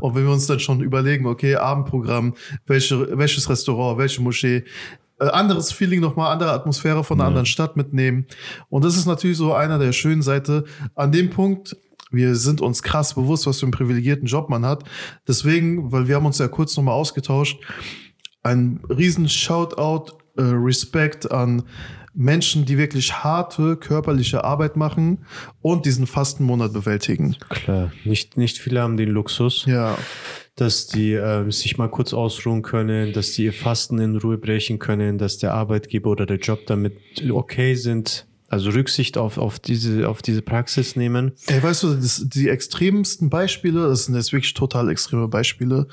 und 0.00 0.14
wenn 0.14 0.24
wir 0.24 0.32
uns 0.32 0.46
dann 0.46 0.60
schon 0.60 0.80
überlegen, 0.82 1.26
okay, 1.26 1.56
Abendprogramm, 1.56 2.34
welche, 2.66 3.16
welches 3.16 3.48
Restaurant, 3.48 3.98
welche 3.98 4.20
Moschee, 4.22 4.64
äh, 5.20 5.26
anderes 5.28 5.70
Feeling 5.72 6.00
nochmal, 6.00 6.32
andere 6.32 6.50
Atmosphäre 6.50 7.04
von 7.04 7.18
einer 7.20 7.28
anderen 7.28 7.46
Stadt 7.46 7.76
mitnehmen. 7.76 8.26
Und 8.68 8.84
das 8.84 8.96
ist 8.96 9.06
natürlich 9.06 9.36
so 9.36 9.54
einer 9.54 9.78
der 9.78 9.92
schönen 9.92 10.22
Seite. 10.22 10.64
An 10.96 11.12
dem 11.12 11.30
Punkt, 11.30 11.76
wir 12.14 12.34
sind 12.34 12.60
uns 12.60 12.82
krass 12.82 13.14
bewusst, 13.14 13.46
was 13.46 13.60
für 13.60 13.66
einen 13.66 13.72
privilegierten 13.72 14.26
Job 14.26 14.48
man 14.48 14.64
hat. 14.64 14.84
Deswegen, 15.26 15.92
weil 15.92 16.08
wir 16.08 16.16
haben 16.16 16.26
uns 16.26 16.38
ja 16.38 16.48
kurz 16.48 16.76
nochmal 16.76 16.94
ausgetauscht, 16.94 17.60
ein 18.42 18.80
riesen 18.88 19.28
Shoutout, 19.28 20.18
äh, 20.36 20.42
Respekt 20.42 21.30
an 21.30 21.62
Menschen, 22.14 22.64
die 22.64 22.78
wirklich 22.78 23.12
harte 23.12 23.76
körperliche 23.76 24.44
Arbeit 24.44 24.76
machen 24.76 25.26
und 25.62 25.84
diesen 25.84 26.06
Fastenmonat 26.06 26.72
bewältigen. 26.72 27.36
Klar, 27.48 27.92
nicht, 28.04 28.36
nicht 28.36 28.58
viele 28.58 28.82
haben 28.82 28.96
den 28.96 29.10
Luxus, 29.10 29.64
Ja, 29.66 29.98
dass 30.54 30.86
die 30.86 31.12
ähm, 31.14 31.50
sich 31.50 31.76
mal 31.76 31.88
kurz 31.88 32.14
ausruhen 32.14 32.62
können, 32.62 33.12
dass 33.12 33.32
die 33.32 33.46
ihr 33.46 33.52
Fasten 33.52 33.98
in 33.98 34.16
Ruhe 34.16 34.38
brechen 34.38 34.78
können, 34.78 35.18
dass 35.18 35.38
der 35.38 35.54
Arbeitgeber 35.54 36.10
oder 36.10 36.26
der 36.26 36.38
Job 36.38 36.60
damit 36.66 36.96
okay 37.30 37.74
sind. 37.74 38.26
Also 38.48 38.70
Rücksicht 38.70 39.16
auf, 39.16 39.38
auf, 39.38 39.58
diese, 39.58 40.08
auf 40.08 40.20
diese 40.20 40.42
Praxis 40.42 40.96
nehmen. 40.96 41.32
ey, 41.46 41.62
weißt 41.62 41.82
du, 41.82 41.94
das, 41.94 42.26
die 42.28 42.48
extremsten 42.48 43.30
Beispiele, 43.30 43.88
das 43.88 44.04
sind 44.04 44.14
jetzt 44.14 44.32
wirklich 44.32 44.54
total 44.54 44.90
extreme 44.90 45.28
Beispiele, 45.28 45.88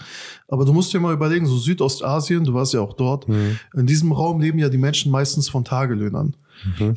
aber 0.48 0.66
du 0.66 0.74
musst 0.74 0.94
dir 0.94 1.00
mal 1.00 1.14
überlegen, 1.14 1.46
so 1.46 1.58
Südostasien, 1.58 2.44
du 2.44 2.54
warst 2.54 2.74
ja 2.74 2.82
auch 2.82 2.94
dort, 2.94 3.26
in 3.74 3.88
diesem 3.88 4.12
Raum 4.12 4.42
leben 4.42 4.60
ja 4.60 4.68
die 4.68 4.78
Menschen 4.78 5.12
meistens 5.12 5.50
von 5.50 5.64
Tagelöhnern. 5.64 6.36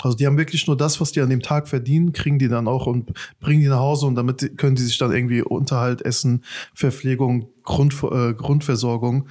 Also 0.02 0.16
die 0.16 0.26
haben 0.26 0.36
wirklich 0.36 0.66
nur 0.66 0.76
das, 0.76 1.00
was 1.00 1.12
die 1.12 1.20
an 1.20 1.30
dem 1.30 1.40
Tag 1.40 1.68
verdienen, 1.68 2.12
kriegen 2.12 2.38
die 2.38 2.48
dann 2.48 2.68
auch 2.68 2.86
und 2.86 3.12
bringen 3.40 3.60
die 3.60 3.68
nach 3.68 3.78
Hause 3.78 4.06
und 4.06 4.14
damit 4.14 4.58
können 4.58 4.76
die 4.76 4.82
sich 4.82 4.98
dann 4.98 5.12
irgendwie 5.12 5.42
Unterhalt, 5.42 6.02
Essen, 6.02 6.44
Verpflegung, 6.74 7.48
Grund, 7.62 7.94
äh, 8.02 8.34
Grundversorgung. 8.34 9.28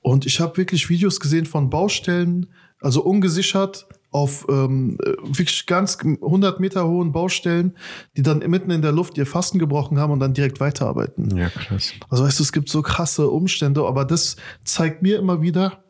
Und 0.00 0.26
ich 0.26 0.40
habe 0.40 0.56
wirklich 0.56 0.88
Videos 0.88 1.20
gesehen 1.20 1.46
von 1.46 1.68
Baustellen, 1.68 2.46
also 2.80 3.02
ungesichert 3.02 3.86
auf 4.10 4.46
ähm, 4.48 4.98
äh, 5.04 5.12
wirklich 5.22 5.66
ganz 5.66 5.98
100 5.98 6.60
Meter 6.60 6.86
hohen 6.86 7.12
Baustellen, 7.12 7.76
die 8.16 8.22
dann 8.22 8.38
mitten 8.38 8.70
in 8.70 8.82
der 8.82 8.92
Luft 8.92 9.16
ihr 9.18 9.26
Fasten 9.26 9.58
gebrochen 9.58 9.98
haben 9.98 10.12
und 10.12 10.20
dann 10.20 10.34
direkt 10.34 10.60
weiterarbeiten. 10.60 11.36
Ja, 11.36 11.48
krass. 11.48 11.92
Also 12.08 12.24
weißt 12.24 12.38
du, 12.38 12.42
es 12.42 12.52
gibt 12.52 12.68
so 12.68 12.82
krasse 12.82 13.28
Umstände, 13.28 13.84
aber 13.84 14.04
das 14.04 14.36
zeigt 14.64 15.02
mir 15.02 15.18
immer 15.18 15.42
wieder, 15.42 15.84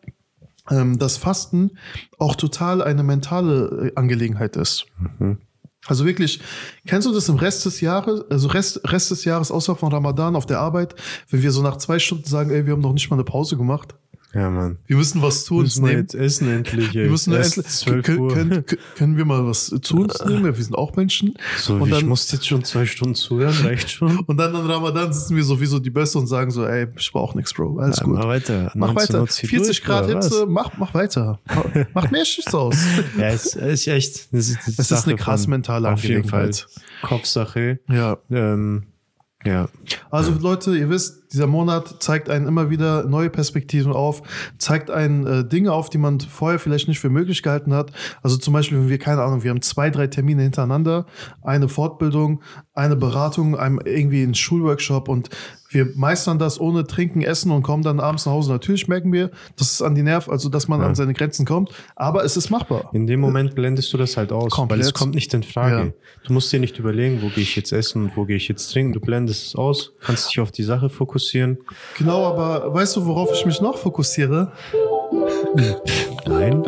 ähm, 0.71 0.99
dass 0.99 1.17
Fasten 1.17 1.73
auch 2.19 2.37
total 2.37 2.83
eine 2.83 3.03
mentale 3.03 3.89
äh, 3.89 3.93
Angelegenheit 3.97 4.57
ist. 4.57 4.87
Also 5.87 6.05
wirklich, 6.05 6.41
kennst 6.87 7.09
du 7.09 7.13
das 7.13 7.29
im 7.29 7.37
Rest 7.37 7.65
des 7.65 7.81
Jahres, 7.81 8.23
also 8.31 8.49
Rest, 8.49 8.81
Rest 8.85 9.11
des 9.11 9.25
Jahres 9.25 9.51
außer 9.51 9.77
von 9.77 9.93
Ramadan 9.93 10.37
auf 10.37 10.45
der 10.45 10.61
Arbeit, 10.61 10.95
wenn 11.31 11.43
wir 11.43 11.53
so 11.53 11.63
nach 11.63 11.79
zwei 11.79 11.99
Stunden 11.99 12.27
sagen, 12.27 12.51
ey, 12.51 12.67
wir 12.67 12.75
haben 12.75 12.83
noch 12.83 12.93
nicht 12.93 13.09
mal 13.09 13.17
eine 13.17 13.25
Pause 13.25 13.57
gemacht. 13.57 13.95
Ja, 14.33 14.49
Mann. 14.49 14.79
Wir 14.87 14.97
müssen 14.97 15.21
was 15.23 15.45
zu 15.45 15.57
uns 15.57 15.71
Müssen 15.77 15.83
wir 15.83 15.89
nehmen. 15.91 16.03
jetzt 16.03 16.15
essen 16.15 16.49
endlich. 16.49 16.89
ey. 16.95 17.03
Wir 17.05 17.11
müssen 17.11 17.33
Erst 17.33 17.57
endlich, 17.57 17.75
12 17.75 18.07
können, 18.07 18.19
Uhr. 18.21 18.29
können, 18.33 18.65
können 18.97 19.17
wir 19.17 19.25
mal 19.25 19.45
was 19.45 19.75
zu 19.83 19.97
uns 19.97 20.25
nehmen? 20.25 20.45
Wir 20.45 20.55
sind 20.55 20.77
auch 20.77 20.95
Menschen. 20.95 21.35
So, 21.59 21.75
und 21.75 21.87
wie, 21.87 21.93
ich 21.93 21.99
dann, 21.99 22.09
muss 22.09 22.31
jetzt 22.31 22.47
schon 22.47 22.63
zwei 22.63 22.87
Stunden 22.87 23.17
zuhören, 23.17 23.57
reicht 23.65 23.91
schon. 23.91 24.19
und 24.27 24.37
dann 24.37 24.55
an 24.55 24.71
Ramadan 24.71 25.13
sitzen 25.13 25.35
wir 25.35 25.43
sowieso 25.43 25.81
die 25.81 25.91
Beste 25.91 26.19
und 26.19 26.29
sagen 26.29 26.53
so, 26.53 26.65
ey, 26.65 26.87
ich 26.97 27.11
brauch 27.11 27.35
nichts, 27.35 27.53
Bro. 27.53 27.79
Alles 27.81 27.99
Ja, 27.99 28.05
gut. 28.05 28.15
Mach 28.19 28.27
weiter. 28.29 28.71
Mach 28.77 28.95
19 28.95 28.97
weiter. 29.09 29.21
Uhr 29.23 29.29
zieht 29.29 29.51
40 29.51 29.67
durch, 29.67 29.83
Grad? 29.85 30.07
Hitze, 30.09 30.47
mach, 30.47 30.71
mach 30.79 30.95
weiter. 30.95 31.41
Mach 31.95 32.11
mehr 32.13 32.25
Schicht 32.25 32.55
aus. 32.55 32.77
Ja, 33.19 33.29
es 33.31 33.57
ist 33.57 33.89
echt. 33.89 34.33
Das 34.33 34.49
ist, 34.49 34.59
Es 34.79 34.91
ist 34.93 35.07
eine 35.09 35.17
krass 35.17 35.49
mentale 35.49 35.91
Auf 35.93 36.05
jeden 36.05 36.23
Fall. 36.23 36.45
Angelegenheit. 36.45 36.69
Kopfsache. 37.03 37.81
Ja. 37.89 38.19
Ähm, 38.31 38.85
ja. 39.45 39.69
Also 40.11 40.33
Leute, 40.39 40.77
ihr 40.77 40.89
wisst, 40.89 41.20
dieser 41.33 41.47
Monat 41.47 42.03
zeigt 42.03 42.29
einen 42.29 42.47
immer 42.47 42.71
wieder 42.71 43.05
neue 43.05 43.31
Perspektiven 43.31 43.93
auf, 43.93 44.23
zeigt 44.59 44.91
einen 44.91 45.27
äh, 45.27 45.45
Dinge 45.45 45.73
auf, 45.73 45.91
die 45.91 45.99
man 45.99 46.21
vorher 46.21 46.59
vielleicht 46.59 46.89
nicht 46.89 47.01
für 47.01 47.11
möglich 47.11 47.43
gehalten 47.43 47.73
hat. 47.73 47.93
Also 48.23 48.37
zum 48.37 48.53
Beispiel, 48.53 48.79
wenn 48.79 48.89
wir, 48.89 48.99
keine 48.99 49.23
Ahnung, 49.23 49.43
wir 49.43 49.51
haben 49.51 49.63
zwei, 49.63 49.91
drei 49.91 50.07
Termine 50.07 50.43
hintereinander, 50.43 51.07
eine 51.43 51.69
Fortbildung, 51.69 52.43
eine 52.75 52.97
Beratung, 52.97 53.57
einem 53.57 53.81
irgendwie 53.85 54.23
einen 54.23 54.35
Schulworkshop 54.35 55.09
und 55.09 55.31
wir 55.71 55.89
meistern 55.95 56.39
das 56.39 56.61
ohne 56.61 56.85
Trinken, 56.85 57.23
Essen 57.23 57.53
und 57.53 57.63
kommen 57.63 57.85
dann 57.85 58.01
abends 58.01 58.27
nach 58.27 58.33
Hause. 58.33 58.51
Natürlich 58.51 58.89
merken 58.89 59.13
wir, 59.13 59.31
dass 59.57 59.73
es 59.73 59.83
an 59.83 59.95
die 59.95 60.03
Nerv, 60.03 60.29
also 60.29 60.49
dass 60.49 60.67
man 60.67 60.81
an 60.83 60.97
seine 60.97 61.15
Grenzen 61.15 61.47
kommt, 61.47 61.71
aber 61.95 62.25
es 62.25 62.37
ist 62.37 62.51
machbar. 62.51 62.91
In 62.93 63.07
dem 63.07 63.21
Moment 63.21 63.55
blendest 63.55 63.93
du 63.93 63.97
das 63.97 64.17
halt 64.17 64.33
aus, 64.33 64.51
Komplett. 64.51 64.81
weil 64.81 64.87
es 64.87 64.93
kommt 64.93 65.15
nicht 65.15 65.33
in 65.33 65.45
Frage. 65.45 65.77
Ja. 65.77 65.93
Du 66.27 66.33
musst 66.33 66.53
dir 66.53 66.59
nicht 66.59 66.79
überlegen, 66.79 67.23
wo 67.23 67.29
gehe 67.29 67.45
ich 67.45 67.55
jetzt 67.55 67.73
essen 67.73 68.05
und 68.05 68.17
wo 68.17 68.25
gehe 68.25 68.37
ich 68.37 68.49
jetzt 68.49 68.73
trinken. 68.73 68.93
Du 68.93 69.01
blendest 69.01 69.47
es 69.47 69.55
aus, 69.55 69.93
kannst 70.01 70.31
dich 70.31 70.41
auf 70.41 70.51
die 70.51 70.65
Sache 70.65 70.91
fokussieren. 70.91 71.20
Genau, 71.97 72.25
aber 72.27 72.73
weißt 72.73 72.97
du, 72.97 73.07
worauf 73.07 73.31
ich 73.33 73.45
mich 73.47 73.61
noch 73.61 73.77
fokussiere? 73.79 74.53
Nein. 76.27 76.65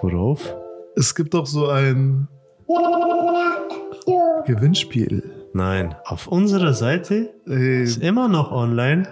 Worauf? 0.00 0.54
Es 0.96 1.14
gibt 1.14 1.34
doch 1.34 1.46
so 1.46 1.68
ein 1.68 2.28
Gewinnspiel. 4.46 5.48
Nein. 5.52 5.94
Auf 6.04 6.28
unserer 6.28 6.72
Seite 6.74 7.34
ist 7.46 8.02
immer 8.02 8.28
noch 8.28 8.50
online. 8.52 9.06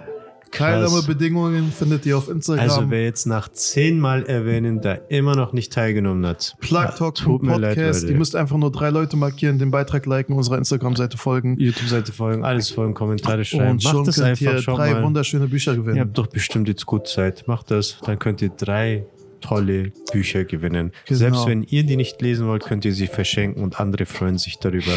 Krass. 0.51 1.05
Bedingungen 1.07 1.71
findet 1.71 2.05
ihr 2.05 2.17
auf 2.17 2.29
Instagram. 2.29 2.63
Also 2.63 2.89
wer 2.89 3.03
jetzt 3.03 3.25
nach 3.25 3.47
zehnmal 3.49 4.23
erwähnen, 4.25 4.81
da 4.81 4.93
immer 4.93 5.35
noch 5.35 5.53
nicht 5.53 5.71
teilgenommen 5.71 6.25
hat. 6.25 6.55
Plug 6.59 6.79
ja, 6.79 6.91
Talk 6.91 7.15
tut 7.15 7.43
mir 7.43 7.57
leid, 7.57 7.75
Podcast. 7.75 8.01
Leute. 8.01 8.13
Ihr 8.13 8.19
müsst 8.19 8.35
einfach 8.35 8.57
nur 8.57 8.71
drei 8.71 8.89
Leute 8.89 9.15
markieren, 9.17 9.59
den 9.59 9.71
Beitrag 9.71 10.05
liken, 10.05 10.33
unserer 10.35 10.57
Instagram-Seite 10.57 11.17
folgen. 11.17 11.57
YouTube-Seite 11.57 12.11
folgen, 12.11 12.43
alles 12.43 12.69
folgen, 12.69 12.93
Kommentare 12.93 13.45
schreiben. 13.45 13.71
Und 13.71 13.83
schon 13.83 13.97
Macht 13.97 14.07
das 14.07 14.15
könnt 14.15 14.27
einfach, 14.27 14.53
ihr 14.53 14.61
drei 14.61 14.93
mal. 14.93 15.03
wunderschöne 15.03 15.47
Bücher 15.47 15.75
gewinnen. 15.75 15.95
Ihr 15.95 16.01
habt 16.01 16.17
doch 16.17 16.27
bestimmt 16.27 16.67
jetzt 16.67 16.85
gut 16.85 17.07
Zeit. 17.07 17.47
Macht 17.47 17.71
das, 17.71 17.97
dann 18.05 18.19
könnt 18.19 18.41
ihr 18.41 18.49
drei 18.49 19.05
tolle 19.39 19.91
Bücher 20.11 20.43
gewinnen. 20.43 20.91
Genau. 21.05 21.17
Selbst 21.17 21.47
wenn 21.47 21.63
ihr 21.63 21.83
die 21.83 21.95
nicht 21.95 22.21
lesen 22.21 22.47
wollt, 22.47 22.63
könnt 22.63 22.85
ihr 22.85 22.93
sie 22.93 23.07
verschenken 23.07 23.63
und 23.63 23.79
andere 23.79 24.05
freuen 24.05 24.37
sich 24.37 24.59
darüber. 24.59 24.93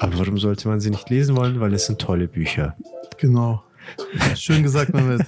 Aber 0.00 0.18
warum 0.18 0.38
sollte 0.38 0.68
man 0.68 0.80
sie 0.80 0.90
nicht 0.90 1.08
lesen 1.10 1.36
wollen? 1.36 1.60
Weil 1.60 1.72
es 1.74 1.86
sind 1.86 2.00
tolle 2.00 2.28
Bücher. 2.28 2.76
Genau. 3.18 3.63
Schön 4.36 4.62
gesagt, 4.62 4.94
Mehmet. 4.94 5.22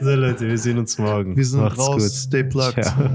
So 0.00 0.10
Leute, 0.10 0.46
wir 0.48 0.58
sehen 0.58 0.78
uns 0.78 0.98
morgen. 0.98 1.36
Wir 1.36 1.44
sind 1.44 1.60
Macht's 1.60 1.78
raus. 1.78 2.02
gut. 2.02 2.12
Stay 2.12 2.44
plugged. 2.44 2.84
Ciao. 2.84 3.10